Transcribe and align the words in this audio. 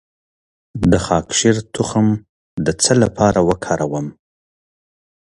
د 0.89 0.91
خاکشیر 1.05 1.55
تخم 1.75 2.07
د 2.65 2.67
څه 2.83 2.93
لپاره 3.03 3.39
وکاروم؟ 3.49 4.07